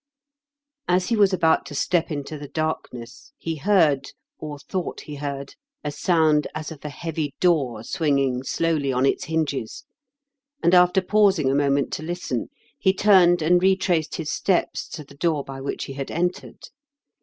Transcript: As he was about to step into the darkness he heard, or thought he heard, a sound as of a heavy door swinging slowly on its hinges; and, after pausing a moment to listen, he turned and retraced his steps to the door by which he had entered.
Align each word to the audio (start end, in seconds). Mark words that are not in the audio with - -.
As 0.87 1.09
he 1.09 1.15
was 1.15 1.31
about 1.31 1.63
to 1.67 1.75
step 1.75 2.09
into 2.09 2.35
the 2.35 2.47
darkness 2.47 3.33
he 3.37 3.57
heard, 3.57 4.09
or 4.39 4.57
thought 4.57 5.01
he 5.01 5.13
heard, 5.17 5.53
a 5.83 5.91
sound 5.91 6.47
as 6.55 6.71
of 6.71 6.83
a 6.83 6.89
heavy 6.89 7.35
door 7.39 7.83
swinging 7.83 8.41
slowly 8.41 8.91
on 8.91 9.05
its 9.05 9.25
hinges; 9.25 9.85
and, 10.63 10.73
after 10.73 11.03
pausing 11.03 11.51
a 11.51 11.55
moment 11.55 11.93
to 11.93 12.01
listen, 12.01 12.49
he 12.79 12.93
turned 12.95 13.43
and 13.43 13.61
retraced 13.61 14.15
his 14.15 14.31
steps 14.33 14.87
to 14.87 15.03
the 15.03 15.13
door 15.13 15.43
by 15.43 15.61
which 15.61 15.85
he 15.85 15.93
had 15.93 16.09
entered. 16.09 16.69